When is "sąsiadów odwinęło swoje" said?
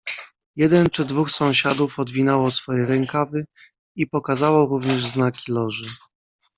1.31-2.85